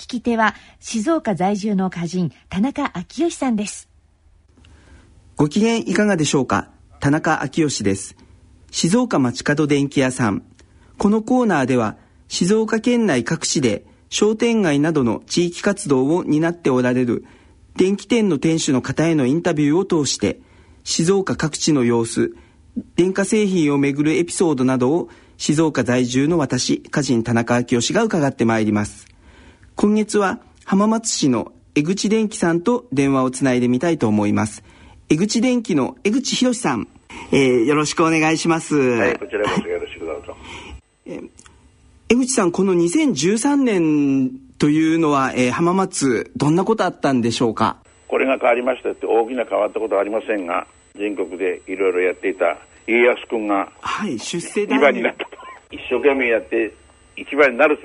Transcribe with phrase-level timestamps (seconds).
[0.00, 3.86] 聞き手は静岡在住の歌人田中昭義さんです。
[5.36, 6.70] ご機嫌いかがでしょうか？
[7.00, 8.16] 田中昭義です。
[8.70, 10.42] 静岡町角電気屋さん。
[10.96, 17.26] このコーナーでは静岡県内各地で商店街などの地域活動を担っておられる
[17.76, 20.40] 電気店の店主の方へのインタビューを通して
[20.82, 22.34] 静岡各地の様子
[22.96, 29.06] 電化製品をめぐるエピソードなどを静岡在住の私歌人田中昭義が伺ってまいります。
[29.76, 34.62] 今月は浜松市の江口電機さんと電話をつないでみたいと思います。
[35.08, 36.88] 江口電機の江口博さん、
[37.32, 38.76] えー、よろしくお願いします。
[38.76, 40.36] はいこちらこそよろしくどうぞ、
[41.06, 41.30] えー、
[42.10, 47.78] 江口さんこの2013年というのは、えー、浜松どんなことあったんでしょうか？
[48.08, 55.30] これが変わりましたって大きな変わったことはありませんが全国でいろいろやっていた家康君がはい出世2番になったと。
[55.70, 56.74] 一生懸命やって
[57.16, 57.78] 1番になる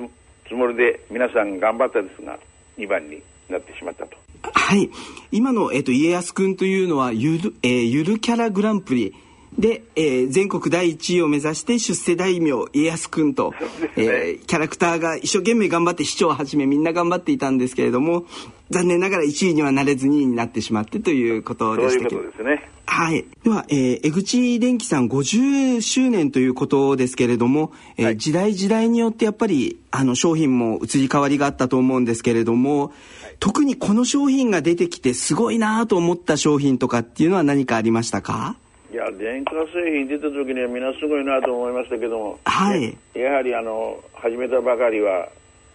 [0.48, 2.38] つもりで皆さん頑張ったですが
[2.78, 4.18] 2番になってしまったと。
[4.44, 4.90] はい。
[5.32, 9.14] 今の、えーと、家康君というのはゆる,、えー、ゆるキャラグランプリ。
[9.58, 13.58] で、えー、全国第1位を目指して出世大名家康君と、ね。
[13.96, 18.26] えー、キャラクターが一生懸命頑張って市長をはじめみんな頑張っていたんですけれども
[18.70, 22.10] 残念ながら1位にはなれず2位になってしまってということでしたけど。
[22.10, 22.70] そういうことですね。
[22.88, 23.26] はい。
[23.44, 32.92] では、えー、江口電機さん50周年ということですけれども、えー、はい、時代時代によってやっぱりあの商品も移り変わりがあったと思うんですけれども、はい、
[33.40, 38.56] 特にこの商品が出てきてすごいなと思った商品とかっていうのは何かありましたか？
[38.96, 45.28] いや電化製品出た時にはみんなすごいなと思いましたけども、はい、やはりあの始めたばかりは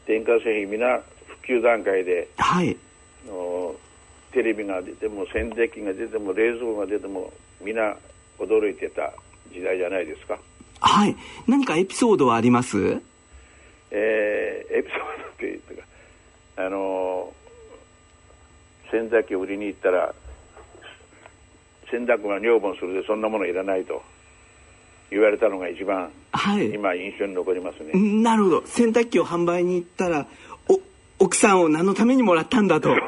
[0.07, 0.99] 電化製品みんな
[1.45, 2.75] 普及段階で、はい、
[3.29, 3.75] の
[4.33, 7.95] テレビが出ても洗濯機が出ても冷蔵庫が出ても皆
[8.39, 9.13] 驚いてた
[9.53, 10.39] 時代じゃないですか。
[10.81, 11.15] はい。
[11.47, 13.03] 何かエピソードはあります？
[13.91, 15.85] えー、エピソードっていうか
[16.57, 17.31] あの
[18.91, 20.15] 洗濯機を売りに行ったら
[21.91, 24.03] 洗濯が女房するでそんなものいらないと
[25.11, 27.93] 言われたのが一番、はい、今印象に残りますね
[28.23, 30.27] なるほど洗濯機を販売に行ったら
[31.21, 33.03] 奥さんを何のためにもらったんだという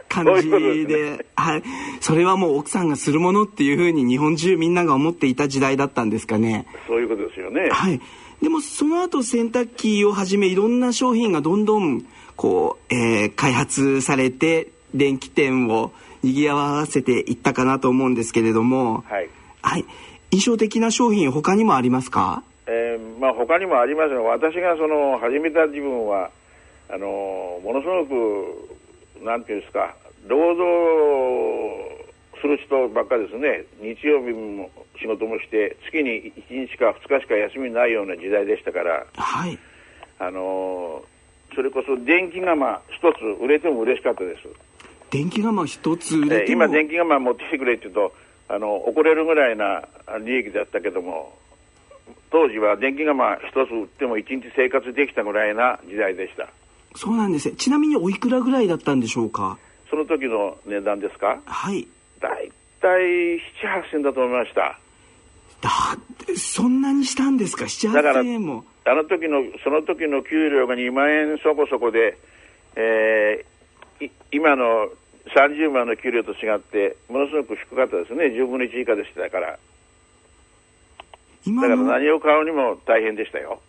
[0.08, 0.48] 感じ
[0.86, 1.62] で、はい。
[2.00, 6.66] それはもう奥さんがするものっていうふうに日本中みんなが思っていた時代だったんですかね。
[6.88, 7.68] そういうことですよね。
[7.70, 8.00] はい。
[8.42, 15.92] でもその後洗濯機をはじめいろんな商品がどんどんこう、えー、開発されて電気店を
[16.24, 19.28] 賑わせていったかなと思うんですけれども、はい。
[19.62, 19.84] はい。
[20.30, 22.42] 印象的な商品他にもありますか？
[22.66, 26.30] えー、まあ他にもありますが私がその始めた自分は
[26.88, 29.94] あのものすごくなんていうんですか
[30.26, 32.04] 労働
[32.40, 33.64] する人ばっかですね。
[33.80, 34.70] 日曜日も
[35.00, 39.58] 仕事もして月に1日か2日しか休みないような時代でしたから、はい、
[40.18, 41.04] あの
[41.54, 44.48] それこそ電気釜一つ売れても嬉しかったです
[45.14, 48.12] 電気釜一つ売れても、今電気釜持ってきてくれって言うと
[48.48, 49.84] あの怒れるぐらいな
[50.24, 51.38] 利益だったけども
[52.32, 56.48] 当時は電気釜一つ売っても1日生活できたぐらいな時代でした。
[56.96, 57.52] そうなんです。
[57.52, 59.56] ちなみにおいくらぐらいだったんでしょうか？
[59.88, 61.40] その時の値段ですか？
[61.44, 61.86] はい。
[62.20, 62.50] 大
[62.80, 63.36] 体
[63.92, 64.80] 78000だと思いました。
[65.60, 68.64] だってそんなにしたんですか？78000円も。
[68.84, 72.18] あの時のその時の給料が2万円そこそこで、
[72.74, 74.88] えー、今の
[75.34, 78.26] 30万の給料と違ってものすごく低かったですね。
[78.26, 79.58] 10分の1以下でしたから。
[81.46, 83.60] だから何を買うにも大変でしたよ。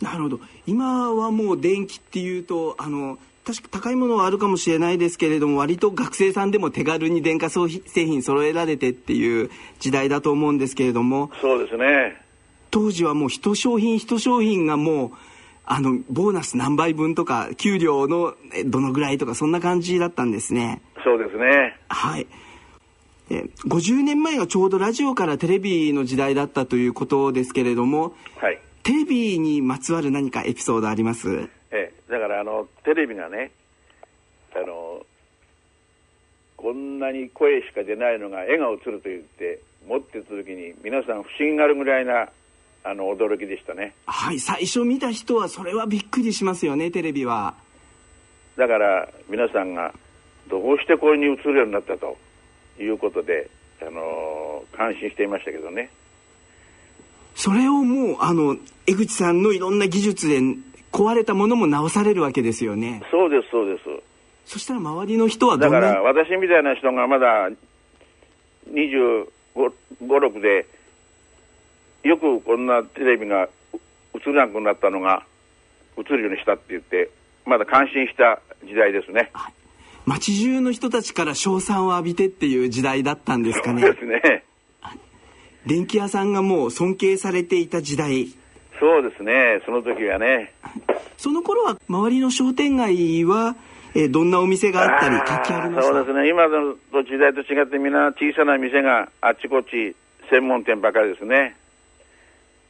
[0.00, 0.40] なるほど。
[0.66, 9.50] 今はもう電気っていうとあの確か高いものはあるかもしれないですけれども割と学生さんでも手軽に電化製品揃えられてっていう
[9.80, 11.30] 時代だと思うんですけれども。
[11.40, 12.20] そうですね。
[12.70, 15.12] 当時はもう一商品一商品がもう
[15.70, 18.34] あのボーナス何倍分とか給料の
[18.64, 20.80] どのぐらいとかそんな感じだったんですね。
[21.04, 21.78] そうですね。
[21.88, 22.26] はい。
[23.30, 31.28] え50年前がちょうどラジオからテレビの時代だったということですけれども、はい、テレビにまつわる何かエピソードあります？
[31.70, 33.50] ええ、だからあのテレビがね
[34.54, 35.04] あの
[36.56, 42.30] こんなに声しか出ないのが絵が映ると言って持ってた時に皆さん不思議があるぐらいな
[42.84, 47.54] あの驚きでしたねはい最初見た人はそれはびっくりしますよねテレビは
[48.58, 49.94] だから皆さんが
[50.48, 52.16] どうしてこれに移るようになったと
[52.80, 53.48] いうことで、
[53.80, 55.90] あの感心していましたけどね。
[57.34, 60.40] それをもうあの江口さんのいろんな技術で
[60.90, 63.02] 壊れたものも直されるわけですよね。
[63.10, 63.82] そうですそうです。
[64.46, 67.50] そしたら周りの人はだから私みたいな人がまだ
[68.72, 69.28] 25、
[70.02, 70.66] 6で
[72.04, 73.48] よくこんなテレビが
[74.14, 75.24] 映らなくなったのが
[75.96, 77.10] 映るようにしたって言って
[77.44, 79.30] まだ感心した時代ですね。
[80.06, 83.82] 街中の人たちから称賛を浴びてっていう時代だったんですかね。
[83.82, 84.44] そうですね。
[85.66, 88.28] 電気屋さんがもう尊敬されていた時代。
[88.80, 89.60] そうですね。
[89.66, 90.54] その時はね。
[91.18, 93.56] その頃は周りの商店街は、
[93.94, 95.92] えー、どんなお店があったり活気ありました？
[95.92, 96.28] そうですね。
[96.30, 99.94] 今の時代と違ってみんな小さな店があっちこっち
[100.30, 101.56] 専門店ばかりですね。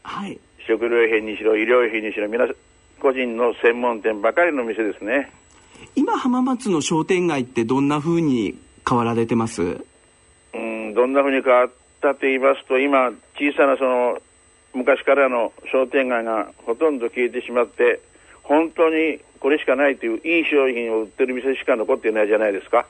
[0.08, 0.40] はい。
[0.66, 2.48] 食料品にしろ医療品にしろ皆
[2.98, 5.30] 個人の専門店ばかりの店ですね。
[5.94, 8.58] 今浜松の商店街ってどんな風に
[8.88, 9.62] 変わられてます？
[10.54, 11.70] うん、どんな風に変わっ
[12.00, 14.18] たと言いますと、今、小さなその
[14.74, 18.00] 昔からの商店街がほとんど消えてしまって、
[18.42, 22.86] 本当にこれしかないといういい商品を売ってる店しか残っていないじゃないですか。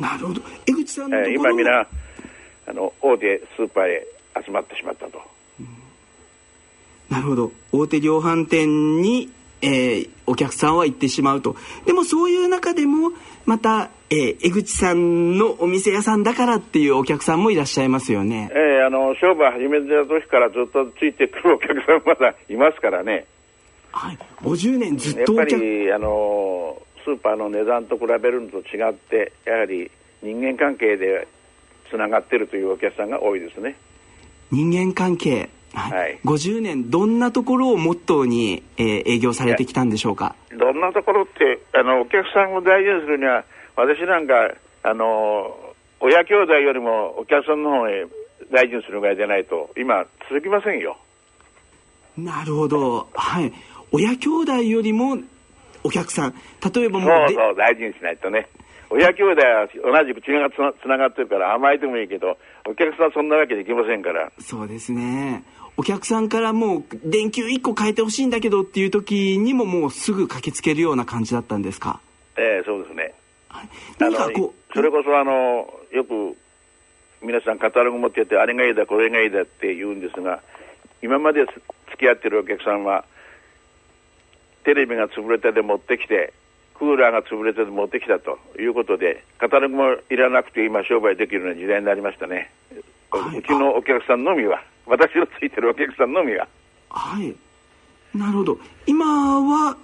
[0.00, 0.40] なるほど。
[0.66, 1.86] 江口さんのところ、えー今皆、
[2.66, 4.06] あの、大手スーパーへ
[4.44, 5.20] 集まってしまったと。
[7.10, 7.52] なるほど。
[7.72, 9.30] 大手量販店に、
[9.62, 11.56] えーお客さんは行ってしまうと。
[11.86, 13.12] でもそういう中でも、
[13.46, 18.80] また、えー江口さんのお店屋さんだからっていうお客さんもいらっしゃいますよねえ。
[18.82, 23.24] ーあの、商売始めた時からずっとついてくるお客さんまだいますからね。
[23.90, 24.18] はい。
[24.42, 29.90] 50年ずやっぱっとお客り、あの、スーパーの値段と比べるのと違って、やはり
[30.22, 31.26] 人間関係で
[31.90, 33.76] つながってるというお客さんが多いですね。
[34.50, 35.48] 人間関係。
[35.74, 35.92] はい。
[35.92, 40.34] はい50年どんなところをモットーに、えー営業されてきたんでしょうか？
[40.56, 43.44] どんなところって、あの、お客さんを大事にするには、
[43.76, 44.34] 私なんか、
[44.82, 45.54] あの、
[46.00, 48.06] 親兄弟よりもお客さんの方へ
[48.52, 50.96] 大事にするぐらいでないと、今、続きませんよ。
[52.16, 53.08] なるほど。
[53.14, 53.52] はい。
[53.92, 55.18] 親兄弟よりも
[55.84, 56.34] お客さん。
[56.74, 58.48] 例えばそうもうでそう、大事にしないとね。
[58.90, 62.36] 親兄弟は同じく血がつながってるから甘えてもいいけど、
[62.66, 64.32] お客さんはそんなわけにいきませんから。
[64.40, 65.44] そうですね。
[65.78, 72.00] お客さんからもう電球1個変えてほしいんだけどっていう時にももうすぐ駆けつけるような感じだったんですか？
[72.36, 73.14] ええそうですね。
[73.48, 73.68] はい、あ
[74.00, 76.36] 何かのこうそれこそあのよく
[77.22, 80.42] 皆さんカタログ持っててあれがいいだこれがいいだって言うんですが
[81.00, 81.60] 今まで付
[81.96, 83.04] き合ってるお客さんは
[84.64, 86.32] テレビが潰れたで持ってきて
[86.74, 92.50] クーラーが潰れたで持ってきたということでカタログもいらなくて今商売できるような時代になりましたね、
[93.10, 96.46] はいうちのお客さんのみは私のついてるお客さんのみは
[96.90, 97.34] はい。
[98.16, 98.58] なるほど。
[98.86, 99.76] 今は、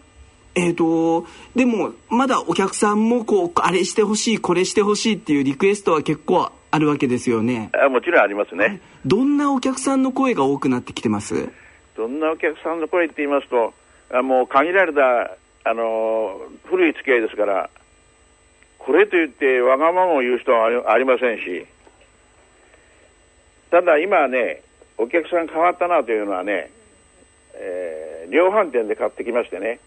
[0.54, 7.70] えっ、と、でも、まだお客さんも、こう、あれしてほしい、これしてほしいっていうリクエストは結構あるわけですよね。
[7.74, 11.50] あもちろんありますね、どんなお客さんの声が多くなってきてます？
[11.96, 13.74] どんなお客さんの声って言いますと、
[14.12, 15.36] あもう限られた、
[15.70, 17.70] あのー古い付き合いですから、
[18.78, 21.66] これと言ってわがままを言う人はありありませんし、
[23.74, 24.62] ただ今はね、
[24.96, 26.70] お客さん変わったなというのはね、
[27.54, 29.80] えー量販店で買ってきましてね、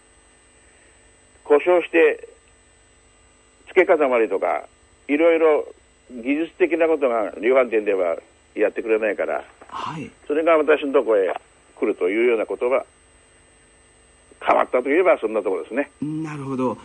[1.46, 2.28] 故障して、
[3.70, 4.68] 付け固まりとか、
[5.08, 5.66] いろいろ
[6.12, 8.18] 技術的なことが量販店では
[8.56, 10.12] やってくれないから、はい。
[10.28, 11.34] それが私のところへ
[11.76, 12.86] 来るというようなことが
[14.46, 15.92] 変わったといえばそんなところですね。
[16.02, 16.78] なるほど。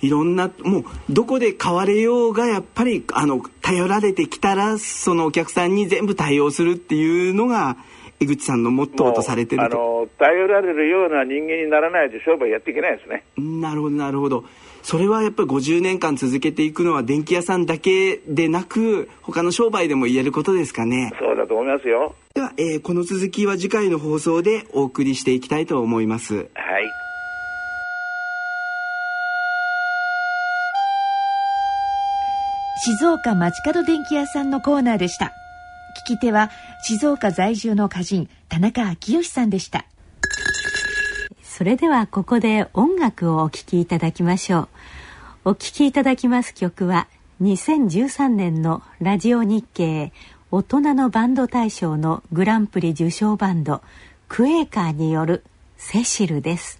[0.00, 7.76] いろんな、もう、どこで買われようが、やっぱり、あの、頼られてきたら、そのお客さんに全部対応するっていうのが、
[8.20, 9.76] 江口さんのモットーとされてると。
[9.76, 13.24] の頼られるような人間にならないと商売やっていけないですね。
[13.38, 14.44] なるほど、なるほど。
[14.82, 21.12] それはやっぱり50年間続けていくのは電気屋さんだけでなく、他の商売でも言えることですかね。
[21.18, 22.14] そうだと思いますよ。
[22.32, 26.36] では、えーこの続きは次回の放送でお送りしていきたいと思います。
[26.36, 26.46] はい。
[32.84, 35.34] 静岡町角電気屋さんのコーナーでした
[36.04, 36.50] 聞き手は
[36.82, 39.84] 静岡在住の歌人田中昭義さんでした
[41.42, 44.68] それではここで音楽をお聴きいただきましょう
[45.50, 47.06] お聴きいただきます曲は
[47.42, 50.12] 2013年のラジオ日経
[50.52, 53.82] 大人のバンド大賞のグランプリ受賞バンド
[54.28, 55.44] クエーカーによる
[55.76, 56.79] セシルです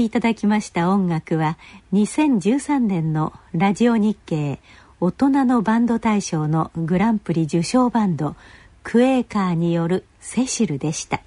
[0.00, 1.58] きいただきました音楽は
[1.92, 4.58] 2013年のラジオ日経
[4.98, 8.34] 大人のバンド大賞のグランプリ受賞バンド
[8.82, 11.20] クエーカーによるセシルでした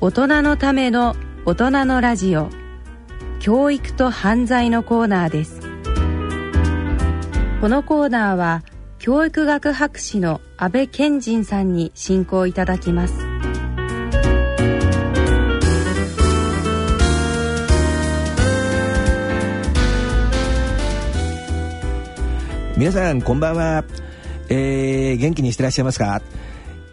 [0.00, 1.14] 大人のための
[1.46, 2.48] 大人のラジオ
[3.40, 5.60] 教育と犯罪のコーナーです。
[7.60, 8.62] このコーナーは
[9.04, 13.14] 教育学博士の安倍賢人さんに進行いただきます。
[22.76, 23.82] 皆さんこんばんは、
[24.48, 26.22] えー、元気にしてらっしゃいますか？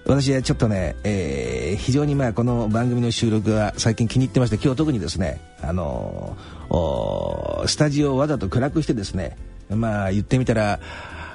[0.07, 9.37] 私はちょっとね、えー、非常にまあこの番組の収録が最近気に入ってまして今日特にですねあのー、スタジオをわざと暗くしてですね
[9.69, 10.79] まあ言ってみたら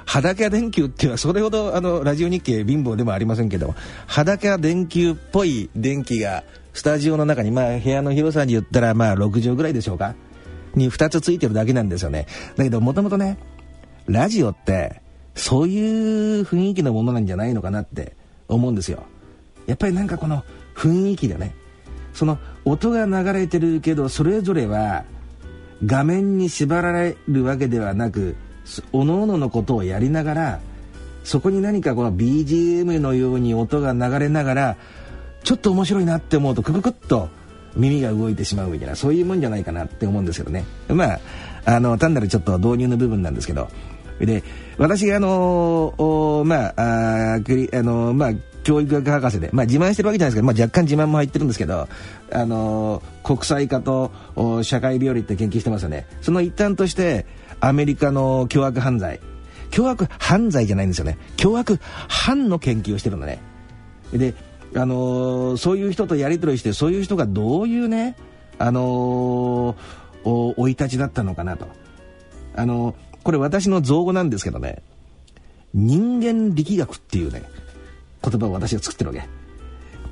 [0.05, 3.75] 裸電球っていうのはそれほどあのラジオ日経貧乏でもありませんけど
[4.07, 6.43] 裸電球っぽい電気が
[6.73, 10.15] スタジオの中にまあ部屋の広さに言ったらまあ6畳ぐらいでしょうか？
[10.75, 12.27] に2つついてるだけなんですよね。
[12.55, 13.37] だけどもともとね
[14.07, 15.01] ラジオって
[15.33, 18.13] そういう雰囲気のものなんじゃないのかなって
[18.47, 19.03] 思うんですよ。
[19.65, 20.43] やっぱりなんかこの
[20.75, 21.55] 雰囲気でね
[22.13, 25.05] その音が流れてるけどそれぞれは
[25.85, 28.35] 画面に縛られるわけではなく
[28.91, 30.59] おのおののことをやりながら
[31.23, 34.77] そこに何かこの BGM のように音が流れながら
[35.43, 37.29] ちょっと面白いなって思うとクククッと
[37.75, 40.63] 耳が動いてしまうみたいなそういうもんじゃないかなって思うんですけどね。
[40.87, 41.19] まあ
[41.65, 43.67] あの単なるちょっと導入の部分なんですけど。
[44.19, 44.43] で
[44.77, 48.31] 私があのまあああのまあ
[48.65, 51.87] 教育学博士で、まあ、自慢してるわけじゃないですけど、まあ、若干自慢も入ってるんですけど、
[52.31, 54.11] あの国際化と
[54.63, 56.07] 社会病理って研究してますよね。
[56.21, 57.27] その一端として
[57.59, 59.21] アメリカの凶悪犯罪。
[59.69, 61.19] 凶悪犯罪じゃないんですよね。
[61.37, 61.79] 凶悪
[62.09, 63.39] 犯の研究をしてるのね。
[64.11, 64.33] で
[64.75, 68.17] あのー、そういう人とやり取りしてそういう人がどういうね
[68.57, 71.67] あのー、生い立ちだったのかなと。
[72.55, 74.81] あの、これ私の造語なんですけどね。
[75.75, 77.43] 人間力学っていうね
[78.29, 79.27] 言葉を私が作ってるわけ。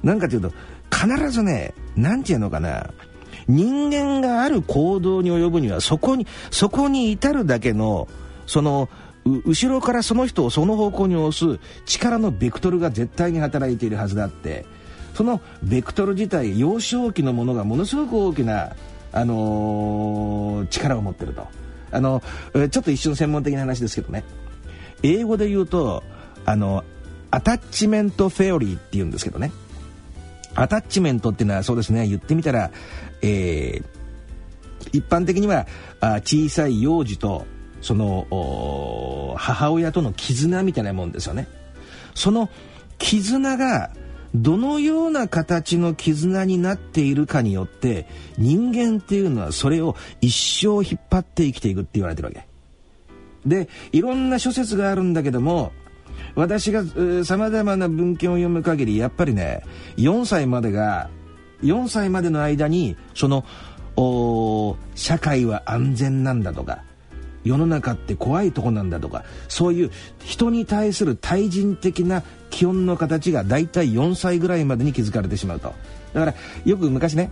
[0.04, 0.52] なんかというと
[0.92, 2.92] 必ずね何て言うのかな
[3.48, 8.08] 人間がある行動に及ぶにはそこにそこに至るだけの
[8.46, 8.90] その
[9.26, 14.66] 後ろからその人をその方向に押す力のベクトルが絶対に働いているはずだって。
[15.14, 18.76] そのベクトル自体幼少期のものがものすごく大きな、
[19.12, 21.48] あのー、力を持ってると。
[21.92, 22.24] あの
[22.72, 24.24] ちょっと一瞬専門的な話ですけどね。
[25.04, 26.04] 英語で言うと
[26.46, 26.84] あの
[27.34, 29.52] アタッチメントフェオリーっていうんですけどね。
[30.54, 32.08] アタッチメントっていうのはそうですね。
[32.08, 32.70] 言ってみたら、
[33.24, 33.84] えー、
[34.92, 35.66] 一般的には
[36.00, 37.48] あ小さい幼児と
[37.82, 41.48] その母親との絆みたいなもんですよね。
[42.14, 42.52] その
[43.00, 43.90] 絆が
[44.36, 48.06] どのような形の絆になっているかによって
[48.38, 52.46] 人間っていうのはそれを一生引っ張って生きていくって言われてるわけ。
[53.44, 55.72] でいろんな諸説があるんだけども
[56.36, 56.84] 私が
[57.24, 59.64] さまざまな文献を読む限りやっぱりね
[59.98, 61.10] 4歳までが
[61.62, 63.46] 4歳までの間にその
[64.96, 66.84] 社会は安全なんだとか
[67.44, 69.92] 世の中って怖いとこなんだとかそういう
[70.24, 75.74] 人に対する対人的な基本の形が大体4歳ぐらいまでに築かれてしまうと。
[76.14, 76.34] だから
[76.66, 77.32] よく昔ね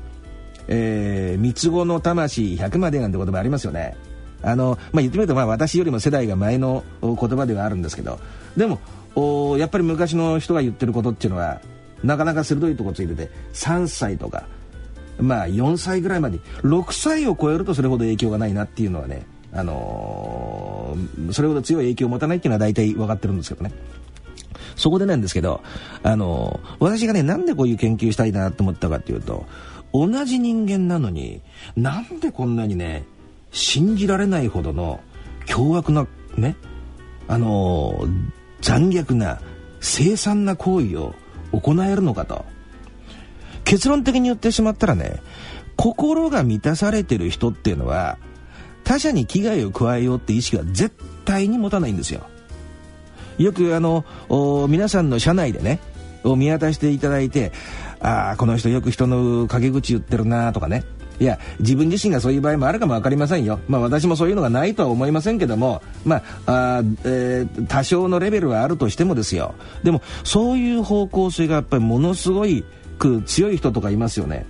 [0.67, 3.97] えー、三つ子の魂100までなんて言葉ありますよね。
[4.43, 8.19] あの、まあ、言ってみると私よりも世代が前の言葉ではあるんですけど
[8.57, 8.79] でも
[9.15, 11.61] おやっぱり昔の人が言ってることっていうのは
[12.03, 14.45] なかなか鋭いとこついてて3歳とか
[15.19, 23.73] まあ4歳ぐらいまで6歳を超えるとそれほど影響がないなっていうのはね、あのー、それほど強い影響を持たないっていうのは大体分かってるんですけどね。
[24.75, 25.61] そこでなんですけど、
[26.01, 29.45] あのー、私がねなんでこういう研究したいなと思ったかっていうと
[29.93, 31.41] 同じ人間なのに
[31.75, 33.03] なんでこんなにね
[33.51, 35.01] 信じられないほどの
[35.45, 36.55] 凶悪なね
[37.27, 39.39] あのー、残虐な
[39.79, 41.15] 凄惨な行為を
[41.51, 42.45] 行えるのかと。
[43.63, 45.21] 結論的に言ってしまったらね
[45.77, 48.17] 心が満たされてる人っていうのは
[48.83, 52.27] 他者に危害を加えようって意識は絶対に持たないんですよ。
[53.37, 54.03] よくあの
[54.67, 55.79] 皆さんの社内でね
[56.23, 57.51] を見渡していただいて
[57.99, 60.83] ああこの人よく人の陰口言ってるなとかね
[61.21, 69.53] いや自分自身がそういう場合もあるかも分かりませんよ、まあ、私もそういうのがないとは思いませんけども、まああえー、多少のレベルはあるとしてもですよ。
[69.83, 72.65] でもそういう方向性がやっぱりものすごい
[73.27, 74.47] 強い人とかいますよね。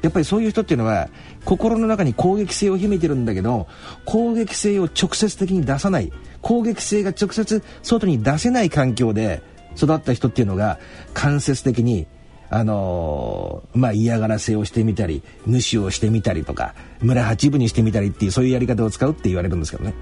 [0.00, 1.10] やっぱりそういう人っていうのは
[1.44, 3.68] 心の中に攻撃性を秘めてるんだけど
[4.06, 6.10] 攻撃性を直接的に出さない。
[6.40, 9.42] 攻撃性が直接外に出せない環境で
[9.76, 10.78] 育った人っていうのが
[11.12, 12.06] 間接的に
[12.50, 19.94] あのー、まあ嫌がらせをしてみたり無視をしてみたりとか村八分にしてみたりっていうそういうやり方を使うって言われるんですけどね。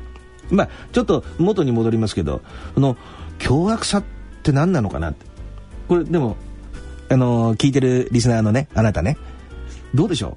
[0.51, 2.41] まあちょっと元に戻りますけど
[2.75, 2.97] この
[3.39, 4.05] 凶悪さっ
[4.43, 5.27] て何なのかなって。
[5.89, 6.37] これでも
[7.11, 9.17] あのー、聞いてるリスナーのねあなたね。
[9.95, 10.37] どうでしょ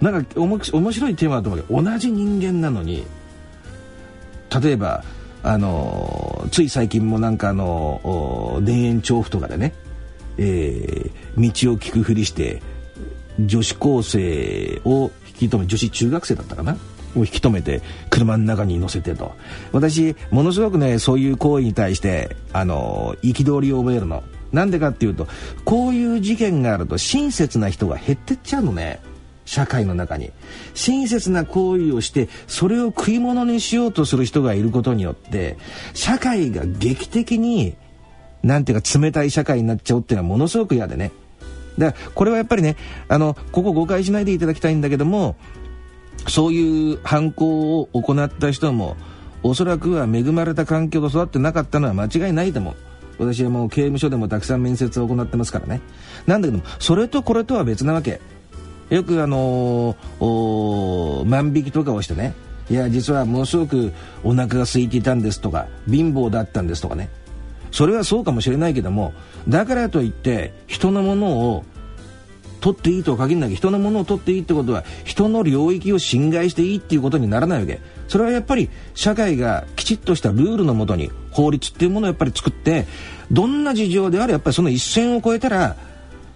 [0.00, 0.04] う？
[0.04, 3.04] なんか面白いテーマだと思うけど同じ人間なのに
[4.62, 5.04] 例えば
[5.42, 9.74] あのつい最近もなんかあの田園調布とかでね
[10.38, 12.62] えー、道を聞くふりして
[13.38, 16.76] 女子高生を引き止め女子中学生だったかな？
[17.16, 19.34] を引き止めて車の中に乗せてと。
[19.72, 24.22] 私ものすごくねそういう行為に対してあの憤りを覚えるの。
[24.52, 25.28] なんでかっていうと
[25.64, 29.00] こういう事件があると親切な人が減ってっちゃうのね。
[29.44, 30.30] 社会の中に。
[30.74, 35.58] 親切な行為をしてそれを食い物にしようとする人がいることによって
[35.94, 37.74] 社会が劇的に
[38.42, 41.12] なんていうか冷たい社会になっちゃうっていうのはものすごく嫌でね。
[41.78, 42.76] だからこれはやっぱりね、
[43.08, 45.36] あの、ここ誤解しないでいただきたいんだけども、
[46.28, 48.96] そういう犯行を行った人も、
[49.42, 52.76] おそらくは恵まれた環境が育ってなかったのは間違いないと思う。
[53.18, 55.80] 私はもう刑務所でもたくさん面接を行ってますからね。
[56.26, 58.20] なんだけども、それとこれとは別なわけ。
[58.90, 62.34] よくあのー、万引きとかをしてね、
[62.70, 63.92] いや、実はものすごく
[64.24, 67.08] お腹が空いていたんですとか、貧乏だったんですとかね。
[67.70, 69.12] それはそうかもしれないけども
[69.48, 71.64] だからといって人のものを
[72.60, 77.80] 取っていいとは限らない人のものを取っていいってことは人の領域を侵害していいっていうことにならないわけ。
[78.06, 82.86] それはやっぱり社会がきちっとしたルールのもとに法律っていうものをやっぱり作って
[83.30, 85.76] どんな事情であれやっぱりその一線を越えたら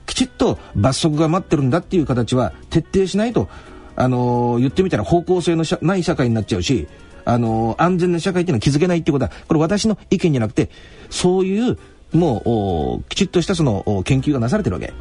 [0.06, 3.48] きちっと罰則が待ってるんだっていう形は徹底しないと、
[3.96, 6.86] あのー、言ってみたら方向性のない社会になっちゃうし
[7.24, 10.70] あの安全な社会っていうのは築けないっていうことはこれ私の意見じゃなくて
[11.10, 11.78] そういう
[12.12, 14.92] もうきちっとしたその研究がなされてるわけ。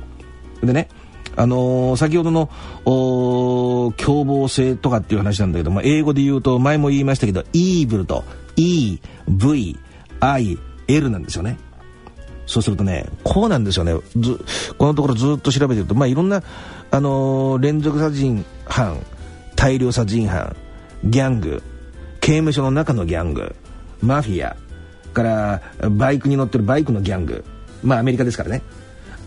[0.66, 0.88] でね
[1.36, 2.50] あのー、先ほどの
[2.86, 8.24] 凶暴性とかっていう話なんだけども英語で言うと前も言いましたけどイーブルと
[8.56, 9.80] EVIL
[11.10, 11.58] なんですよね。
[12.46, 13.96] そうするとねこうなんですよね。
[14.18, 14.46] ず
[14.78, 16.44] このところずっと調べてるとまあいろんな、
[16.92, 19.00] あのー、連続殺人犯
[19.56, 20.56] 大量殺人犯
[21.04, 21.64] ギャング
[22.24, 23.54] 刑務所の中のギャング
[24.02, 24.56] マフィア
[25.14, 27.44] からバイクに乗ってるバイクのギャング。
[27.84, 28.62] まあアメリカですからね。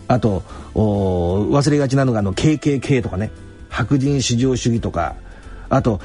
[0.07, 0.39] あと
[0.73, 3.29] 忘れがちなのがあの KKK とかね。
[3.69, 5.15] 白人至上主義とか。
[5.69, 6.01] あと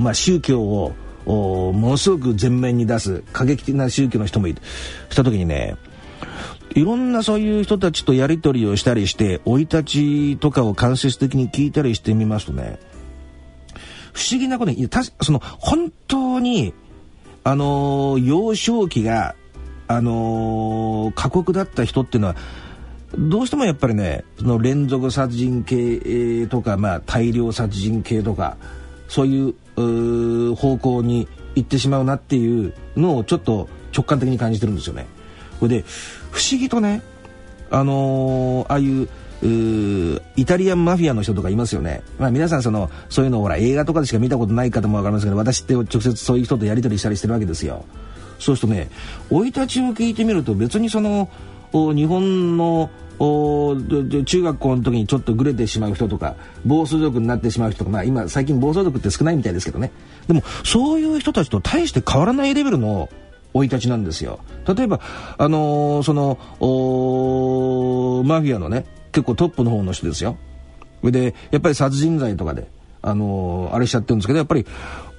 [0.00, 0.92] まあ、宗教を
[1.24, 4.60] ものすごく前面に出す過激的な宗教の人もいる。
[5.08, 5.76] した時にね
[6.74, 12.78] いろんなそういう人たちとやり取りをしたりして生い立ちとかを間接的に聞いたりしてみますとね
[14.14, 16.72] 不思議なことに、たその、本当に、
[17.42, 19.34] あのー、幼少期が、
[19.88, 22.36] あのー、過酷だった人っていうのは、
[23.18, 28.56] どうしてもやっぱりね、その連続殺人系とか、まあ、大量殺人系とか、
[29.08, 35.06] そういう方向に行ってしまうなっていうのをちょっと直感的に感じてるんですよね。
[35.60, 35.84] で、
[36.30, 37.02] 不思議とね、
[37.70, 39.08] あのー、ああいう
[39.42, 42.02] イタリアンマフィアの人とかいますよね。
[42.18, 47.84] まあ皆さんその、そういうのをほら映画とかでしか見たことない方もわかりますけど、私って直接そういう人とやり取りしたりしてるわけですよ。
[48.38, 48.88] そうするとね、
[49.30, 51.28] 生い立ちを聞いてみると別にその、
[51.72, 59.92] 日本の中学校の時にちょっとぐれてしまう人とか暴走族になってしまう人とか、まあ、今最近暴走族って少ないみたいですけどね
[60.26, 63.08] でもそういう人たちと大して変わらないレベルの
[63.54, 65.00] 生い立ちなんですよ例えば
[65.38, 66.38] あのー、その
[68.24, 70.36] マフィアのね結構トップの方の人ですよ。
[71.00, 72.68] それで、やっぱり殺人罪とかで、
[73.00, 74.66] あのー、あれしちゃってるんですけど、やっぱり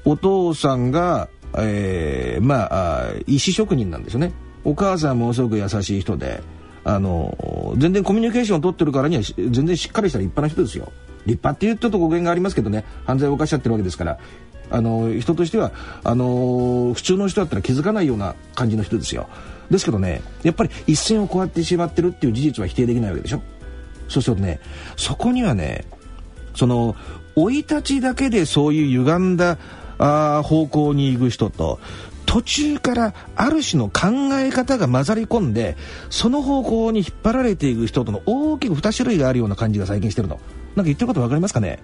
[0.04, 4.34] お父さんが、えー、まあ石職人なんですよね。
[4.66, 6.44] お母さんもすごく優しい人で、
[6.84, 10.92] あのー、全然コミュニケーションを取ってるからには全然しっかりした立派な人ですよ。
[11.26, 14.20] 立派っていうちょっと語源がありますけどね、犯罪を犯しちゃってるわけですから、
[14.72, 15.72] あの、人としては、
[16.04, 19.28] あの、普通の人だったら気づかないような感じの人ですよ。
[19.70, 23.42] ですけどね、やっぱり一線を越えてしまってるっていう事実は否定できないわけでしょ。
[24.08, 24.60] そうするとね
[24.98, 25.86] そこにはね
[26.56, 26.96] その
[27.36, 29.58] 生い立ちだけでそういう歪んだ
[29.98, 31.80] あ方向に行く人と
[32.26, 35.78] 途中からある種の考え方が混ざり込んで
[36.10, 40.40] その方向に引っ張られていく人との大きく2種類があるような感じが最近してるの。
[40.76, 41.80] なんか言ってること分かりますかね？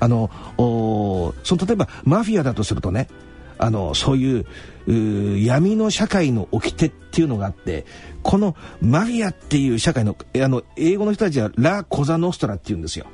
[0.00, 3.08] あのその例えばマフィアだとするとね
[3.58, 4.46] あのそういう
[5.44, 7.84] 闇の社会の掟っていうのがあって
[8.22, 13.06] このマフィアっていう社会のあの英語の人たちはラ・コザ・ノストラっていうんですよ。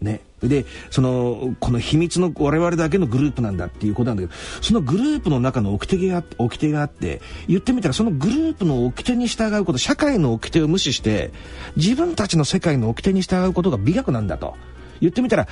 [0.00, 11.30] ね、でそのこの秘密の我々だけのグループなんだっていうことなんだけどそのグループの中の掟が掟があって言ってみたらそのグループの掟に従うこと社会の掟を無視して
[11.76, 14.56] 自分たちの世界の掟に従うことが美学なんだと。
[15.00, 15.48] 言ってみたら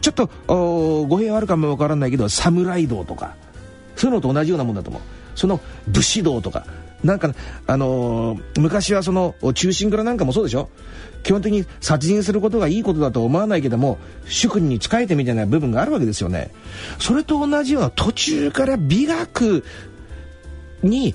[0.00, 0.26] ちょっと
[1.06, 3.34] 語弊はあるかもわからないけど侍道とか
[3.96, 5.02] そういうのと同じようなもんだと思う。
[5.34, 6.64] その武士道とか。
[7.02, 7.34] なんか、
[7.66, 10.70] あのー、昔はその中心蔵なんかもそうでしょ。
[11.22, 16.50] 基本的に殺人することがいいことだと思わないけども主君に仕えてみたいな部分があるわけですよね。
[16.98, 19.64] それと同じような途中から美学
[20.82, 21.14] に引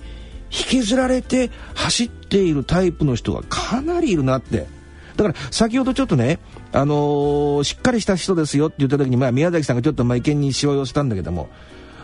[0.49, 4.67] きずられて走っているタイプの人がかなりいるなって。
[5.15, 6.39] だから先ほどちょっとね、
[6.71, 11.49] あのー、しっかりした人ですよって言った時に、まあ、宮崎さんがちょっとまあ意見にしわ寄せたんだけども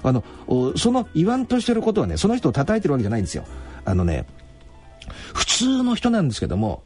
[0.08, 0.24] あの
[0.78, 3.44] その言わんとしてることはねその人を叩いてるわけじゃないんですよ。
[3.86, 4.26] あのね
[5.34, 6.84] 普通の人なんですけども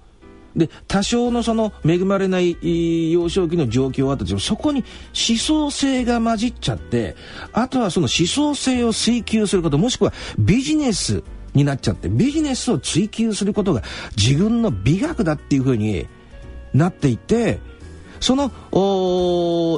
[0.56, 4.84] で多少のその恵まれない幼少期の状況はあったとしてもそこに
[5.30, 7.16] 思想性が混じっちゃって
[7.54, 13.84] あとはその思想性を追求することもしくはビジネスになっちゃってビジネスを追求することが
[14.18, 16.08] 自分の美学だっていうふうに
[16.74, 17.60] なっていて
[18.20, 18.52] その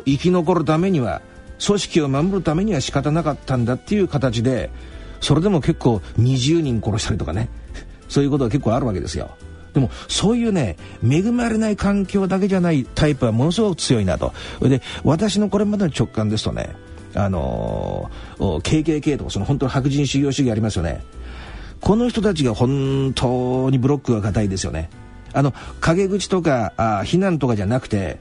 [0.06, 1.22] 生き残るためには
[1.66, 4.70] 組織を守るためには仕方なかったんだっていう形で
[5.20, 7.50] それでも結構20人殺したりとかね。
[8.10, 9.30] そういうことが結構あるわけですよ。
[9.74, 10.76] でもそういうね
[11.08, 14.34] 恵まれない環境だけじゃないタイプはものすごく強いなと。
[14.62, 16.76] で私のこれまでの直感ですとね
[17.14, 21.02] あのー、KKK とかその本当の白人修行主義ありますよね。
[21.80, 24.90] この人たちが本当にブロックが硬いですよね。
[25.34, 28.20] あの陰口とかあ非難とかじゃなくて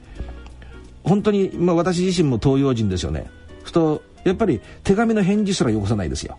[1.02, 3.30] 本当に、まあ、私自身も東洋人ですよね。
[3.62, 6.38] ふとやっぱり手紙の返事すらよこさないですよ。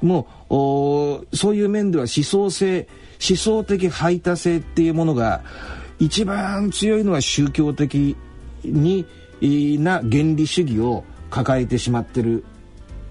[0.00, 2.88] もうそういう面では思想性
[3.20, 5.42] 思想的排他性っていうものが
[5.98, 8.16] 一番強いのは宗教的
[8.64, 9.04] に
[9.78, 12.44] な原理主義を抱えてしまってる。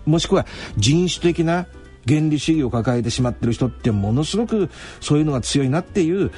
[0.05, 1.67] もしくは人種的な
[2.07, 4.69] 原理主義を抱えてしまってる人ってものすごく
[5.01, 6.31] そういうのが強いなっていう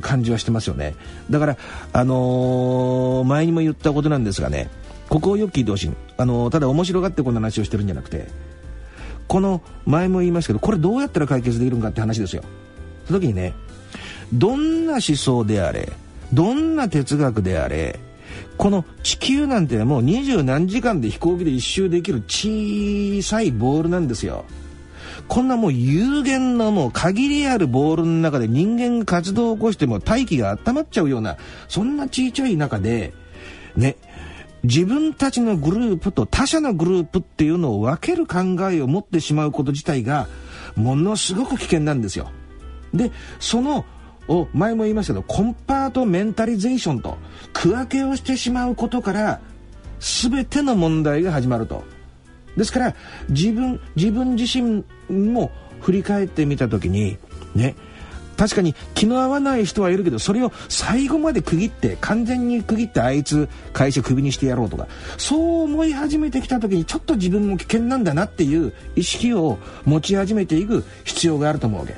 [0.00, 0.94] 感じはしてますよね。
[1.30, 1.56] だから
[1.92, 4.70] あのー、前にも言ったことなんですがね
[5.08, 8.28] ここをよく聞いてほしい、あのー、ただ面白がってこんな話をしてるんじゃなくて
[9.26, 12.42] この前も言いましたけどこれどうやったら解決できるんかって話ですよ。
[13.06, 13.54] その時にね
[14.32, 15.90] どんな思想であれ
[16.32, 17.98] どんな哲学であれ
[18.58, 24.44] この地球なんてもう二十何時間で飛行機で一周できる小さいボールなんですよ。
[25.26, 31.36] こんなもう有限なもう限りあるボールの中で人間が活動を起こしても大気が温まっちゃうような
[31.68, 33.12] そんな小さい中で
[33.76, 33.96] ね
[34.64, 40.28] 自分たちのグループと他者のグループっていうのを分ける考えを持ってしまうこと自体が
[40.76, 42.30] ものすごく危険なんですよ。
[42.92, 43.84] でその
[44.52, 47.16] 前も言いましたけどコンパートメンタリゼーションと
[47.52, 49.40] 区分けをしてしまうことから
[50.00, 51.84] 全ての問題が始まると。
[52.58, 52.94] ですから
[53.30, 57.16] 自分自分自身も振り返ってみた時に
[57.54, 57.76] ね
[58.36, 71.96] 確かに気の合わない人はいるけどそれを最後まで区切って完全に区切ってあいつ会社クビにしてやろうとかそう思い始めてきた時にちょっと自分も危険なんだなっていう意識を持ち始めていく必要があると思うわけ。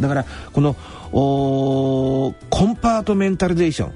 [0.00, 0.74] だからこの
[1.12, 3.92] コンパートメンタリゼーション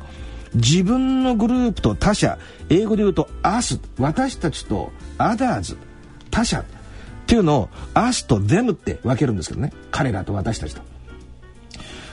[0.54, 2.38] 自分のグループと他者
[2.68, 5.76] 英語で言うと「アス」私たちと「アダーズ」
[6.32, 6.64] 他者っ
[7.26, 10.82] ていうのを「アス」と「ゼム」って分けるんですけどね彼らと私たちと。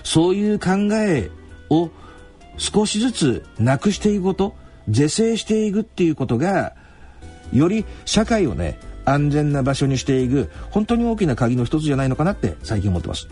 [0.03, 1.31] そういう考え
[1.69, 1.89] を
[2.57, 4.55] 少しずつなくしていくこと
[4.87, 6.73] 是正していくっていうことが
[7.53, 13.27] より社会をね安全な場所にしていく本当に大きな鍵の一つじゃないのかなって最近思ってます。